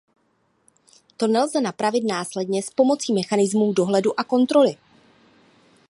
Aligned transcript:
To 1.17 1.27
nelze 1.27 1.61
napravit 1.61 2.03
následně 2.03 2.63
s 2.63 2.69
pomocí 2.69 3.13
mechanismů 3.13 3.73
dohledu 3.73 4.19
a 4.19 4.23
kontroly. 4.23 4.77